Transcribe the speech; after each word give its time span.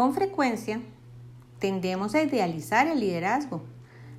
Con 0.00 0.14
frecuencia, 0.14 0.80
tendemos 1.58 2.14
a 2.14 2.22
idealizar 2.22 2.88
el 2.88 3.00
liderazgo. 3.00 3.64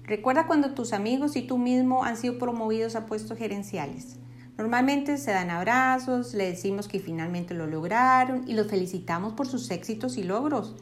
Recuerda 0.03 0.45
cuando 0.45 0.75
tus 0.75 0.93
amigos 0.93 1.35
y 1.35 1.41
tú 1.41 1.57
mismo 1.57 2.03
han 2.03 2.17
sido 2.17 2.37
promovidos 2.37 2.95
a 2.95 3.07
puestos 3.07 3.35
gerenciales. 3.35 4.19
Normalmente 4.59 5.17
se 5.17 5.31
dan 5.31 5.49
abrazos, 5.49 6.35
le 6.35 6.45
decimos 6.45 6.87
que 6.87 6.99
finalmente 6.99 7.55
lo 7.55 7.65
lograron 7.65 8.47
y 8.47 8.53
los 8.53 8.67
felicitamos 8.67 9.33
por 9.33 9.47
sus 9.47 9.71
éxitos 9.71 10.17
y 10.17 10.23
logros. 10.23 10.75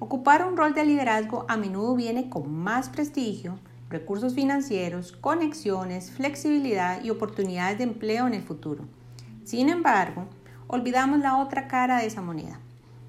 Ocupar 0.00 0.44
un 0.44 0.56
rol 0.56 0.74
de 0.74 0.84
liderazgo 0.84 1.46
a 1.46 1.56
menudo 1.56 1.94
viene 1.94 2.28
con 2.28 2.52
más 2.52 2.88
prestigio, 2.88 3.60
recursos 3.88 4.34
financieros, 4.34 5.12
conexiones, 5.12 6.10
flexibilidad 6.10 7.00
y 7.04 7.10
oportunidades 7.10 7.78
de 7.78 7.84
empleo 7.84 8.26
en 8.26 8.34
el 8.34 8.42
futuro. 8.42 8.86
Sin 9.44 9.68
embargo, 9.68 10.26
olvidamos 10.66 11.20
la 11.20 11.38
otra 11.38 11.68
cara 11.68 11.98
de 11.98 12.06
esa 12.06 12.22
moneda. 12.22 12.58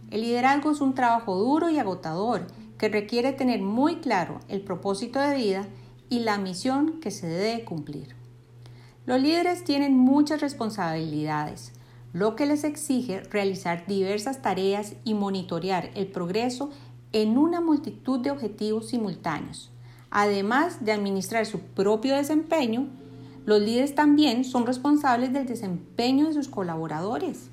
El 0.10 0.22
liderazgo 0.22 0.72
es 0.72 0.80
un 0.80 0.94
trabajo 0.94 1.36
duro 1.36 1.70
y 1.70 1.80
agotador 1.80 2.48
que 2.78 2.88
requiere 2.88 3.34
tener 3.34 3.62
muy 3.62 3.98
claro 3.98 4.40
el 4.48 4.62
propósito 4.62 5.20
de 5.20 5.36
vida 5.36 5.68
y 6.10 6.20
la 6.20 6.38
misión 6.38 7.00
que 7.02 7.12
se 7.12 7.28
debe 7.28 7.66
cumplir. 7.66 8.16
Los 9.06 9.22
líderes 9.22 9.64
tienen 9.64 9.98
muchas 9.98 10.40
responsabilidades, 10.40 11.74
lo 12.14 12.36
que 12.36 12.46
les 12.46 12.64
exige 12.64 13.20
realizar 13.22 13.86
diversas 13.86 14.42
tareas 14.42 14.96
y 15.04 15.14
monitorear 15.14 15.92
el 15.96 16.08
progreso 16.08 16.70
en 17.12 17.38
una 17.38 17.60
multitud 17.60 18.20
de 18.20 18.32
objetivos 18.32 18.90
simultáneos. 18.90 19.72
Además 20.10 20.86
de 20.86 20.94
administrar 20.94 21.46
su 21.46 21.60
propio 21.60 22.16
desempeño, 22.16 22.88
los 23.46 23.62
líderes 23.62 23.96
también 23.96 24.46
son 24.46 24.66
responsables 24.66 25.34
del 25.34 25.46
desempeño 25.46 26.28
de 26.28 26.34
sus 26.34 26.48
colaboradores. 26.48 27.50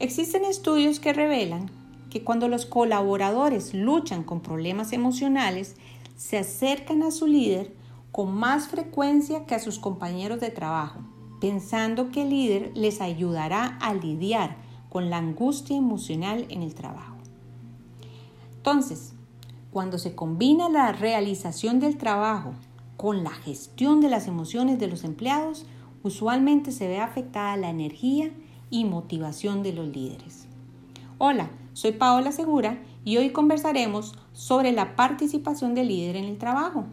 Existen 0.00 0.44
estudios 0.44 1.00
que 1.00 1.12
revelan 1.12 1.72
que 2.08 2.22
cuando 2.22 2.46
los 2.46 2.66
colaboradores 2.66 3.74
luchan 3.74 4.22
con 4.22 4.40
problemas 4.40 4.92
emocionales, 4.92 5.74
se 6.16 6.38
acercan 6.38 7.02
a 7.02 7.10
su 7.10 7.26
líder 7.26 7.74
con 8.12 8.32
más 8.32 8.68
frecuencia 8.68 9.44
que 9.44 9.56
a 9.56 9.58
sus 9.58 9.80
compañeros 9.80 10.38
de 10.38 10.50
trabajo, 10.50 11.00
pensando 11.40 12.10
que 12.10 12.22
el 12.22 12.30
líder 12.30 12.72
les 12.76 13.00
ayudará 13.00 13.76
a 13.80 13.92
lidiar 13.92 14.56
con 14.88 15.10
la 15.10 15.18
angustia 15.18 15.76
emocional 15.76 16.46
en 16.48 16.62
el 16.62 16.76
trabajo. 16.76 17.16
Entonces, 18.56 19.14
cuando 19.72 19.98
se 19.98 20.14
combina 20.14 20.68
la 20.68 20.92
realización 20.92 21.80
del 21.80 21.98
trabajo 21.98 22.52
con 22.96 23.24
la 23.24 23.30
gestión 23.30 24.00
de 24.00 24.08
las 24.08 24.28
emociones 24.28 24.78
de 24.78 24.86
los 24.86 25.02
empleados, 25.02 25.66
usualmente 26.04 26.70
se 26.70 26.86
ve 26.86 27.00
afectada 27.00 27.56
la 27.56 27.70
energía 27.70 28.30
y 28.70 28.84
motivación 28.84 29.62
de 29.62 29.72
los 29.72 29.88
líderes. 29.88 30.46
Hola, 31.18 31.50
soy 31.72 31.92
Paola 31.92 32.32
Segura 32.32 32.82
y 33.04 33.16
hoy 33.16 33.30
conversaremos 33.30 34.14
sobre 34.32 34.72
la 34.72 34.96
participación 34.96 35.74
del 35.74 35.88
líder 35.88 36.16
en 36.16 36.24
el 36.24 36.38
trabajo. 36.38 36.86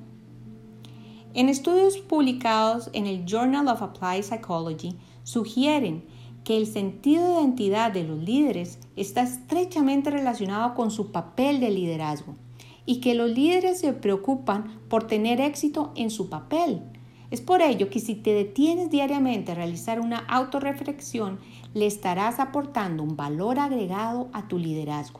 En 1.33 1.49
estudios 1.49 1.97
publicados 1.97 2.89
en 2.93 3.07
el 3.07 3.25
Journal 3.25 3.67
of 3.67 3.81
Applied 3.81 4.23
Psychology 4.23 4.95
sugieren 5.23 6.05
que 6.45 6.55
el 6.55 6.67
sentido 6.67 7.27
de 7.27 7.41
identidad 7.41 7.91
de 7.91 8.03
los 8.03 8.19
líderes 8.19 8.79
está 8.95 9.23
estrechamente 9.23 10.11
relacionado 10.11 10.75
con 10.75 10.91
su 10.91 11.11
papel 11.11 11.59
de 11.59 11.71
liderazgo 11.71 12.35
y 12.85 13.01
que 13.01 13.15
los 13.15 13.31
líderes 13.31 13.79
se 13.79 13.93
preocupan 13.93 14.79
por 14.87 15.07
tener 15.07 15.41
éxito 15.41 15.91
en 15.95 16.11
su 16.11 16.29
papel. 16.29 16.83
Es 17.31 17.41
por 17.41 17.61
ello 17.61 17.89
que 17.89 17.99
si 17.99 18.15
te 18.15 18.33
detienes 18.33 18.91
diariamente 18.91 19.51
a 19.51 19.55
realizar 19.55 19.99
una 19.99 20.19
autorreflexión, 20.19 21.39
le 21.75 21.85
estarás 21.85 22.39
aportando 22.39 23.03
un 23.03 23.17
valor 23.17 23.59
agregado 23.59 24.29
a 24.31 24.47
tu 24.47 24.57
liderazgo. 24.57 25.19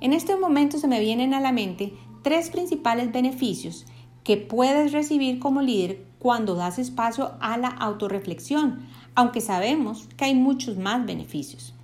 En 0.00 0.12
este 0.12 0.36
momento 0.36 0.78
se 0.78 0.86
me 0.86 1.00
vienen 1.00 1.32
a 1.32 1.40
la 1.40 1.50
mente 1.50 1.94
tres 2.22 2.50
principales 2.50 3.10
beneficios 3.10 3.86
que 4.22 4.36
puedes 4.36 4.92
recibir 4.92 5.38
como 5.38 5.62
líder 5.62 6.04
cuando 6.18 6.54
das 6.54 6.78
espacio 6.78 7.32
a 7.40 7.56
la 7.56 7.68
autorreflexión, 7.68 8.86
aunque 9.14 9.40
sabemos 9.40 10.08
que 10.16 10.26
hay 10.26 10.34
muchos 10.34 10.76
más 10.76 11.06
beneficios. 11.06 11.74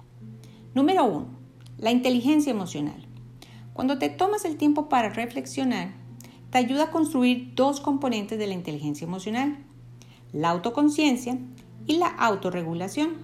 Número 0.74 1.04
1. 1.06 1.26
La 1.78 1.90
inteligencia 1.90 2.50
emocional. 2.50 3.06
Cuando 3.72 3.98
te 3.98 4.10
tomas 4.10 4.44
el 4.44 4.56
tiempo 4.56 4.90
para 4.90 5.08
reflexionar, 5.08 5.94
te 6.50 6.58
ayuda 6.58 6.84
a 6.84 6.90
construir 6.90 7.54
dos 7.54 7.80
componentes 7.80 8.38
de 8.38 8.48
la 8.48 8.54
inteligencia 8.54 9.06
emocional, 9.06 9.56
la 10.32 10.50
autoconciencia 10.50 11.38
y 11.88 11.96
la 11.96 12.06
autorregulación. 12.06 13.16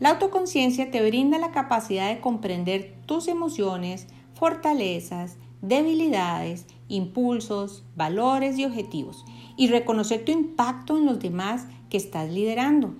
La 0.00 0.10
autoconciencia 0.10 0.90
te 0.90 1.06
brinda 1.06 1.38
la 1.38 1.50
capacidad 1.50 2.08
de 2.08 2.20
comprender 2.20 2.94
tus 3.04 3.28
emociones, 3.28 4.06
fortalezas, 4.34 5.36
debilidades, 5.60 6.66
impulsos, 6.88 7.84
valores 7.96 8.58
y 8.58 8.64
objetivos 8.64 9.24
y 9.56 9.68
reconocer 9.68 10.24
tu 10.24 10.32
impacto 10.32 10.96
en 10.96 11.06
los 11.06 11.18
demás 11.18 11.66
que 11.90 11.96
estás 11.96 12.30
liderando. 12.30 12.94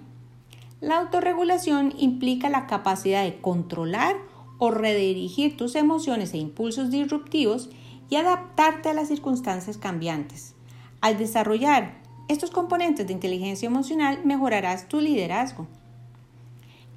La 0.80 0.98
autorregulación 0.98 1.94
implica 1.96 2.48
la 2.50 2.66
capacidad 2.66 3.24
de 3.24 3.40
controlar 3.40 4.16
o 4.58 4.70
redirigir 4.70 5.56
tus 5.56 5.74
emociones 5.74 6.34
e 6.34 6.38
impulsos 6.38 6.90
disruptivos 6.90 7.70
y 8.10 8.16
adaptarte 8.16 8.90
a 8.90 8.94
las 8.94 9.08
circunstancias 9.08 9.78
cambiantes. 9.78 10.54
Al 11.00 11.18
desarrollar 11.18 12.03
estos 12.26 12.50
componentes 12.50 13.06
de 13.06 13.12
inteligencia 13.12 13.66
emocional 13.66 14.20
mejorarás 14.24 14.88
tu 14.88 14.98
liderazgo. 14.98 15.66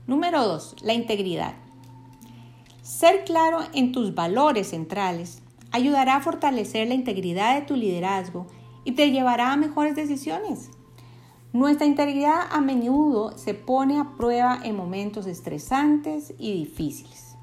Número 0.06 0.48
2. 0.48 0.78
La 0.84 0.94
integridad. 0.94 1.54
Ser 2.82 3.26
claro 3.26 3.60
en 3.74 3.92
tus 3.92 4.16
valores 4.16 4.70
centrales 4.70 5.42
ayudará 5.72 6.16
a 6.16 6.22
fortalecer 6.22 6.88
la 6.88 6.94
integridad 6.94 7.56
de 7.56 7.66
tu 7.66 7.76
liderazgo 7.76 8.48
y 8.86 8.94
te 8.94 9.12
llevará 9.12 9.52
a 9.52 9.58
mejores 9.58 9.98
decisiones. 9.98 10.70
Nuestra 11.52 11.86
integridad 11.86 12.48
a 12.50 12.62
menudo 12.62 13.38
se 13.38 13.54
pone 13.54 14.00
a 14.00 14.16
prueba 14.16 14.60
en 14.64 14.78
momentos 14.78 15.28
estresantes 15.28 16.34
y 16.38 16.54
difíciles. 16.54 17.36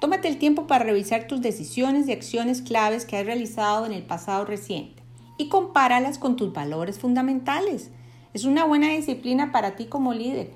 Tómate 0.00 0.26
el 0.26 0.38
tiempo 0.38 0.66
para 0.66 0.84
revisar 0.84 1.28
tus 1.28 1.40
decisiones 1.40 2.08
y 2.08 2.12
acciones 2.12 2.60
claves 2.60 3.04
que 3.04 3.16
has 3.16 3.24
realizado 3.24 3.86
en 3.86 3.92
el 3.92 4.04
pasado 4.04 4.44
reciente 4.44 5.05
y 5.36 5.48
compáralas 5.48 6.18
con 6.18 6.36
tus 6.36 6.52
valores 6.52 6.98
fundamentales. 6.98 7.90
Es 8.34 8.44
una 8.44 8.64
buena 8.64 8.88
disciplina 8.88 9.52
para 9.52 9.76
ti 9.76 9.86
como 9.86 10.12
líder. 10.12 10.52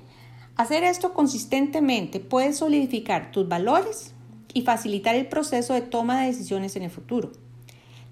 Hacer 0.55 0.83
esto 0.83 1.13
consistentemente 1.13 2.19
puede 2.19 2.53
solidificar 2.53 3.31
tus 3.31 3.47
valores 3.47 4.13
y 4.53 4.61
facilitar 4.61 5.15
el 5.15 5.27
proceso 5.27 5.73
de 5.73 5.81
toma 5.81 6.21
de 6.21 6.27
decisiones 6.27 6.75
en 6.75 6.83
el 6.83 6.89
futuro. 6.89 7.31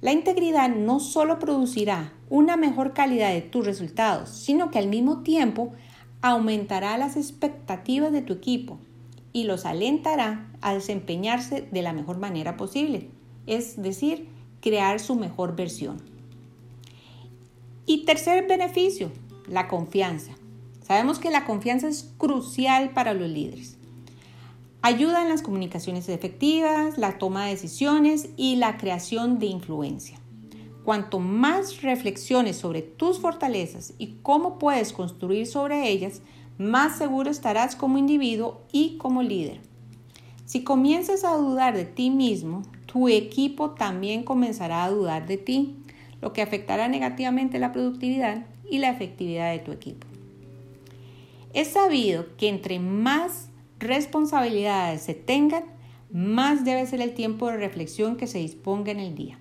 La 0.02 0.14
integridad 0.14 0.70
no 0.70 1.00
solo 1.00 1.40
producirá 1.40 2.14
una 2.30 2.56
mejor 2.56 2.94
calidad 2.94 3.34
de 3.34 3.42
tus 3.42 3.66
resultados, 3.66 4.30
sino 4.30 4.72
que 4.72 4.80
al 4.80 4.88
mismo 4.88 5.24
tiempo 5.24 5.74
aumentará 6.22 6.98
las 6.98 7.18
expectativas 7.18 8.12
de 8.12 8.22
tu 8.22 8.34
equipo 8.34 8.80
y 9.34 9.44
los 9.44 9.66
alentará 9.66 10.52
a 10.62 10.74
desempeñarse 10.74 11.68
de 11.70 11.82
la 11.82 11.94
mejor 11.94 12.18
manera 12.18 12.58
posible, 12.58 13.10
es 13.46 13.82
decir, 13.82 14.30
crear 14.62 15.00
su 15.00 15.16
mejor 15.16 15.56
versión. 15.56 16.02
Y 17.90 18.06
tercer 18.06 18.48
beneficio, 18.48 19.12
la 19.48 19.68
confianza. 19.68 20.34
Sabemos 20.86 21.18
que 21.18 21.32
la 21.32 21.46
confianza 21.48 21.88
es 21.88 22.14
crucial 22.20 22.92
para 22.92 23.16
los 23.16 23.28
líderes. 23.28 23.80
Ayuda 24.84 25.24
en 25.24 25.30
las 25.30 25.42
comunicaciones 25.42 26.08
efectivas, 26.08 27.00
la 27.00 27.18
toma 27.18 27.46
de 27.46 27.54
decisiones 27.54 28.30
y 28.38 28.58
la 28.58 28.78
creación 28.78 29.40
de 29.40 29.48
influencia. 29.48 30.20
Cuanto 30.86 31.18
más 31.18 31.82
reflexiones 31.82 32.58
sobre 32.58 32.84
tus 32.84 33.18
fortalezas 33.18 33.96
y 33.98 34.18
cómo 34.22 34.60
puedes 34.60 34.94
construir 34.94 35.48
sobre 35.48 35.90
ellas, 35.90 36.22
más 36.60 36.96
seguro 36.96 37.32
estarás 37.32 37.76
como 37.76 37.98
individuo 37.98 38.62
y 38.72 38.98
como 38.98 39.24
líder. 39.24 39.62
Si 40.46 40.64
comienzas 40.64 41.24
a 41.24 41.34
dudar 41.34 41.76
de 41.76 41.86
ti 41.86 42.12
mismo, 42.12 42.62
tu 42.86 43.08
equipo 43.08 43.72
también 43.72 44.22
comenzará 44.22 44.84
a 44.84 44.92
dudar 44.92 45.26
de 45.26 45.38
ti, 45.38 45.76
lo 46.22 46.34
que 46.34 46.42
afectará 46.42 46.88
negativamente 46.88 47.60
la 47.60 47.72
productividad 47.72 48.46
y 48.70 48.80
la 48.80 48.90
efectividad 48.90 49.52
de 49.52 49.60
tu 49.60 49.72
equipo. 49.72 50.08
Es 51.54 51.70
sabido 51.70 52.26
que 52.38 52.50
entre 52.50 52.80
más 52.80 53.50
responsabilidades 53.80 55.02
se 55.02 55.14
tengan, 55.14 55.64
más 56.12 56.66
debe 56.66 56.86
ser 56.86 57.02
el 57.02 57.14
tiempo 57.14 57.48
de 57.48 57.58
reflexión 57.58 58.18
que 58.18 58.28
se 58.28 58.40
disponga 58.40 58.92
en 58.92 59.00
el 59.00 59.16
día. 59.16 59.38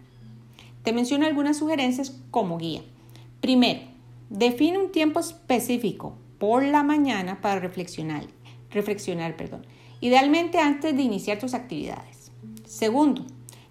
Te 0.83 0.93
menciono 0.93 1.27
algunas 1.27 1.59
sugerencias 1.59 2.19
como 2.31 2.59
guía. 2.59 2.83
Primero, 3.41 3.81
define 4.31 4.79
un 4.79 4.91
tiempo 4.91 5.21
específico 5.21 6.17
por 6.39 6.63
la 6.63 6.83
mañana 6.83 7.41
para 7.41 7.61
reflexionar, 7.61 8.25
idealmente 10.01 10.59
antes 10.59 10.97
de 10.97 11.03
iniciar 11.03 11.39
tus 11.39 11.55
actividades. 11.55 12.31
Segundo, 12.65 13.25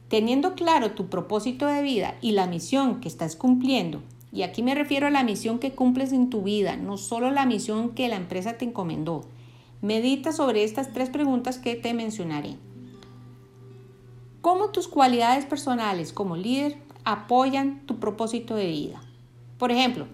teniendo 0.09 0.55
claro 0.55 0.91
tu 0.91 1.07
propósito 1.07 1.67
de 1.67 1.81
vida 1.81 2.15
y 2.21 2.31
la 2.31 2.47
misión 2.47 3.01
que 3.01 3.07
estás 3.07 3.35
cumpliendo, 3.35 4.01
y 4.31 4.43
aquí 4.43 4.63
me 4.63 4.75
refiero 4.75 5.07
a 5.07 5.11
la 5.11 5.23
misión 5.23 5.59
que 5.59 5.71
cumples 5.71 6.11
en 6.11 6.29
tu 6.29 6.43
vida, 6.43 6.75
no 6.75 6.97
solo 6.97 7.31
la 7.31 7.45
misión 7.45 7.91
que 7.91 8.07
la 8.07 8.15
empresa 8.17 8.57
te 8.57 8.65
encomendó, 8.65 9.25
Medita 9.81 10.31
sobre 10.31 10.63
estas 10.63 10.91
tres 10.91 11.11
preguntas 11.11 11.59
que 11.59 11.75
te 11.75 11.93
mencionaré. 11.93 12.55
¿Cómo 14.41 14.69
tus 14.69 14.87
cualidades 14.87 15.45
personales 15.45 16.11
como 16.11 16.35
líder 16.35 16.77
apoyan 17.03 17.85
tu 17.85 17.99
propósito 17.99 18.55
de 18.55 18.67
vida? 18.67 19.01
Por 19.59 19.71
ejemplo, 19.71 20.07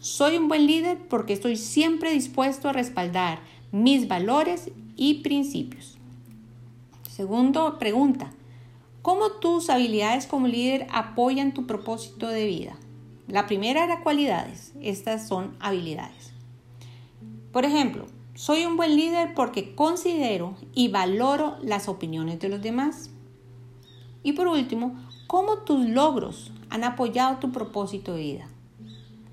soy 0.00 0.36
un 0.36 0.48
buen 0.48 0.66
líder 0.66 0.98
porque 1.08 1.32
estoy 1.32 1.56
siempre 1.56 2.12
dispuesto 2.12 2.68
a 2.68 2.72
respaldar 2.72 3.38
mis 3.70 4.08
valores 4.08 4.72
y 4.96 5.22
principios. 5.22 5.96
Segundo 7.08 7.78
pregunta, 7.78 8.32
¿cómo 9.04 9.32
tus 9.32 9.68
habilidades 9.68 10.26
como 10.26 10.46
líder 10.46 10.86
apoyan 10.90 11.52
tu 11.52 11.66
propósito 11.66 12.26
de 12.26 12.46
vida? 12.46 12.78
La 13.28 13.46
primera 13.46 13.84
era 13.84 14.02
cualidades, 14.02 14.72
estas 14.80 15.28
son 15.28 15.54
habilidades. 15.60 16.32
Por 17.52 17.66
ejemplo, 17.66 18.06
soy 18.34 18.64
un 18.64 18.78
buen 18.78 18.96
líder 18.96 19.34
porque 19.34 19.74
considero 19.74 20.54
y 20.72 20.88
valoro 20.88 21.56
las 21.60 21.86
opiniones 21.86 22.40
de 22.40 22.48
los 22.48 22.62
demás. 22.62 23.10
Y 24.22 24.32
por 24.32 24.46
último, 24.46 24.94
¿cómo 25.26 25.58
tus 25.58 25.86
logros 25.86 26.50
han 26.70 26.82
apoyado 26.82 27.36
tu 27.40 27.52
propósito 27.52 28.14
de 28.14 28.22
vida? 28.22 28.48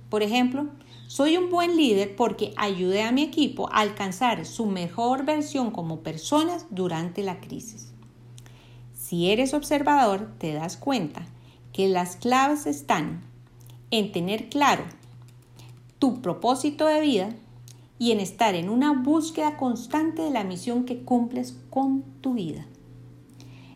Por 0.10 0.22
ejemplo, 0.22 0.66
soy 1.08 1.38
un 1.38 1.50
buen 1.50 1.78
líder 1.78 2.18
porque 2.18 2.54
ayudé 2.58 3.04
a 3.04 3.14
mi 3.14 3.24
equipo 3.24 3.72
a 3.72 3.80
alcanzar 3.80 4.46
su 4.46 4.66
mejor 4.66 5.24
versión 5.24 5.72
como 5.72 6.02
personas 6.02 6.66
durante 6.72 7.24
la 7.24 7.40
crisis. 7.40 7.91
Si 9.12 9.30
eres 9.30 9.54
observador, 9.54 10.32
te 10.38 10.54
das 10.54 10.78
cuenta 10.78 11.26
que 11.74 11.90
las 11.90 12.16
claves 12.16 12.66
están 12.66 13.20
en 13.90 14.14
tener 14.14 14.48
claro 14.48 14.86
tu 16.00 16.22
propósito 16.22 16.86
de 16.86 17.02
vida 17.02 17.36
y 18.00 18.14
en 18.14 18.22
estar 18.22 18.56
en 18.56 18.70
una 18.70 18.94
búsqueda 18.94 19.58
constante 19.58 20.22
de 20.22 20.32
la 20.32 20.46
misión 20.46 20.86
que 20.86 21.02
cumples 21.02 21.60
con 21.70 22.04
tu 22.22 22.36
vida. 22.36 22.66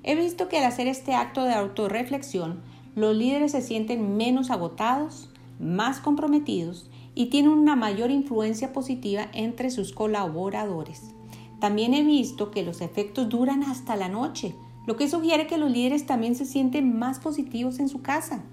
He 0.04 0.16
visto 0.16 0.48
que 0.48 0.60
al 0.60 0.64
hacer 0.64 0.88
este 0.88 1.16
acto 1.16 1.44
de 1.44 1.54
autorreflexión, 1.54 2.62
los 2.96 3.14
líderes 3.14 3.52
se 3.52 3.62
sienten 3.62 4.16
menos 4.16 4.50
agotados, 4.50 5.32
más 5.60 6.00
comprometidos 6.00 6.90
y 7.14 7.26
tienen 7.26 7.52
una 7.52 7.76
mayor 7.76 8.10
influencia 8.10 8.72
positiva 8.72 9.28
entre 9.34 9.70
sus 9.70 9.92
colaboradores. 9.92 11.14
También 11.60 11.94
he 11.94 12.04
visto 12.04 12.52
que 12.52 12.64
los 12.64 12.80
efectos 12.80 13.28
duran 13.28 13.64
hasta 13.64 13.98
la 13.98 14.08
noche, 14.08 14.56
lo 14.86 14.96
que 14.96 15.10
sugiere 15.10 15.48
que 15.48 15.58
los 15.58 15.72
líderes 15.72 16.06
también 16.06 16.36
se 16.36 16.46
sienten 16.46 16.98
más 16.98 17.20
positivos 17.20 17.80
en 17.80 17.90
su 17.90 18.02
casa. 18.02 18.44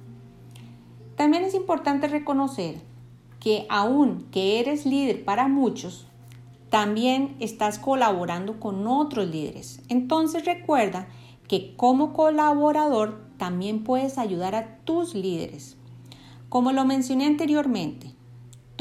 También 1.17 1.45
es 1.45 1.55
importante 1.55 2.09
reconocer 2.09 2.81
que 3.39 3.67
aun 3.69 4.27
que 4.31 4.61
eres 4.61 4.87
líder 4.87 5.25
para 5.25 5.49
muchos, 5.49 6.07
también 6.71 7.37
estás 7.39 7.79
colaborando 7.79 8.59
con 8.59 8.87
otros 8.87 9.29
líderes. 9.29 9.83
Entonces 9.89 10.47
recuerda 10.47 11.07
que 11.47 11.77
como 11.77 12.15
colaborador 12.15 13.27
también 13.37 13.85
puedes 13.85 14.17
ayudar 14.17 14.55
a 14.55 14.79
tus 14.85 15.15
líderes. 15.15 15.77
Como 16.49 16.73
lo 16.73 16.87
mencioné 16.87 17.27
anteriormente, 17.27 18.15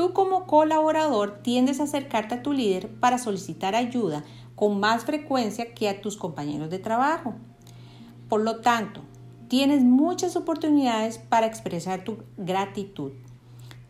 tú 0.02 0.14
como 0.14 0.48
colaborador 0.48 1.44
tiendes 1.44 1.80
a 1.80 1.84
acercarte 1.84 2.34
a 2.34 2.42
tu 2.42 2.54
líder 2.54 2.90
para 2.90 3.20
solicitar 3.20 3.76
ayuda 3.76 4.24
con 4.56 4.80
más 4.80 5.06
frecuencia 5.06 5.76
que 5.76 5.90
a 5.90 6.02
tus 6.02 6.18
compañeros 6.18 6.72
de 6.72 6.80
trabajo. 6.80 7.36
Por 8.28 8.42
lo 8.42 8.62
tanto, 8.62 9.02
tienes 9.48 9.84
muchas 9.84 10.36
oportunidades 10.36 11.20
para 11.20 11.46
expresar 11.46 12.04
tu 12.04 12.18
gratitud 12.36 13.12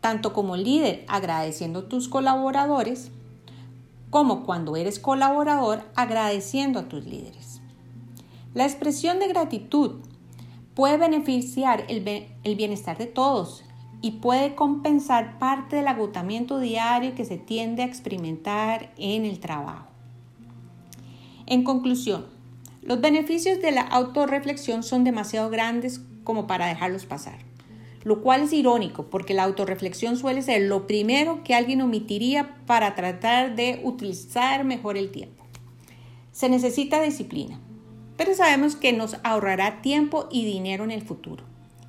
tanto 0.02 0.34
como 0.34 0.58
líder 0.58 1.06
agradeciendo 1.08 1.78
a 1.78 1.88
tus 1.88 2.10
colaboradores, 2.10 3.10
como 4.10 4.44
cuando 4.44 4.76
eres 4.76 4.98
colaborador 4.98 5.82
agradeciendo 5.94 6.78
a 6.78 6.88
tus 6.90 7.06
líderes. 7.06 7.62
La 8.52 8.64
expresión 8.64 9.18
de 9.18 9.28
gratitud 9.28 9.92
puede 10.74 10.98
beneficiar 10.98 11.86
el, 11.88 12.02
bienestar 12.54 12.98
de 12.98 13.06
todos 13.06 13.64
y 14.02 14.12
puede 14.12 14.54
compensar 14.54 15.38
parte 15.38 15.76
del 15.76 15.88
agotamiento 15.88 16.58
diario 16.58 17.14
que 17.14 17.24
se 17.24 17.38
tiende 17.38 17.82
a 17.82 17.86
experimentar 17.86 18.92
en 18.98 19.24
el 19.24 19.40
trabajo. 19.40 19.86
En 21.46 21.64
conclusión, 21.64 22.26
los 22.82 23.00
beneficios 23.00 23.62
de 23.62 23.72
la 23.72 23.82
autorreflexión 23.82 24.82
son 24.82 25.04
demasiado 25.04 25.48
grandes 25.48 26.02
como 26.24 26.46
para 26.46 26.66
dejarlos 26.66 27.06
pasar 27.06 27.38
lo 28.04 28.20
cual 28.20 28.42
es 28.42 28.52
irónico 28.52 29.06
porque 29.10 29.34
la 29.34 29.44
autorreflexión 29.44 30.16
suele 30.16 30.42
ser 30.42 30.62
lo 30.62 30.86
primero 30.86 31.42
que 31.44 31.54
alguien 31.54 31.82
omitiría 31.82 32.56
para 32.66 32.94
tratar 32.94 33.54
de 33.54 33.80
utilizar 33.84 34.64
mejor 34.64 34.96
el 34.96 35.10
tiempo. 35.10 35.44
Se 36.32 36.48
necesita 36.48 37.02
disciplina, 37.02 37.60
pero 38.16 38.34
sabemos 38.34 38.76
que 38.76 38.92
nos 38.92 39.16
ahorrará 39.22 39.82
tiempo 39.82 40.28
y 40.30 40.44
dinero 40.44 40.84
en 40.84 40.90
el 40.90 41.02
futuro. 41.02 41.44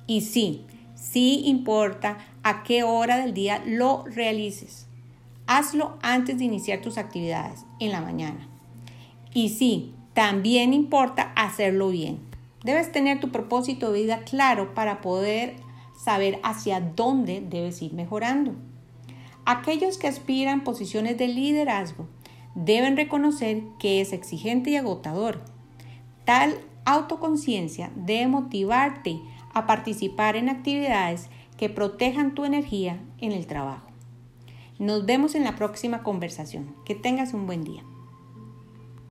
Y 0.06 0.20
sí, 0.20 0.66
sí 0.94 1.42
importa 1.44 2.18
a 2.42 2.62
qué 2.62 2.82
hora 2.82 3.18
del 3.18 3.34
día 3.34 3.62
lo 3.66 4.04
realices. 4.06 4.86
Hazlo 5.46 5.98
antes 6.02 6.38
de 6.38 6.44
iniciar 6.44 6.80
tus 6.80 6.98
actividades, 6.98 7.66
en 7.78 7.92
la 7.92 8.00
mañana. 8.00 8.48
Y 9.32 9.50
sí, 9.50 9.94
también 10.14 10.72
importa 10.72 11.32
hacerlo 11.36 11.90
bien. 11.90 12.20
Debes 12.62 12.92
tener 12.92 13.20
tu 13.20 13.30
propósito 13.30 13.92
de 13.92 14.02
vida 14.02 14.22
claro 14.24 14.74
para 14.74 15.00
poder 15.00 15.56
saber 15.96 16.40
hacia 16.42 16.80
dónde 16.80 17.40
debes 17.40 17.82
ir 17.82 17.92
mejorando. 17.92 18.54
Aquellos 19.44 19.98
que 19.98 20.08
aspiran 20.08 20.64
posiciones 20.64 21.18
de 21.18 21.28
liderazgo 21.28 22.08
deben 22.54 22.96
reconocer 22.96 23.62
que 23.78 24.00
es 24.00 24.12
exigente 24.12 24.70
y 24.70 24.76
agotador. 24.76 25.42
Tal 26.24 26.56
autoconciencia 26.86 27.90
debe 27.96 28.28
motivarte 28.28 29.20
a 29.54 29.66
participar 29.66 30.36
en 30.36 30.48
actividades 30.48 31.30
que 31.56 31.68
protejan 31.68 32.34
tu 32.34 32.44
energía 32.44 33.00
en 33.18 33.32
el 33.32 33.46
trabajo. 33.46 33.88
Nos 34.78 35.06
vemos 35.06 35.34
en 35.34 35.44
la 35.44 35.54
próxima 35.54 36.02
conversación. 36.02 36.74
Que 36.84 36.94
tengas 36.94 37.32
un 37.32 37.46
buen 37.46 37.62
día. 37.62 37.84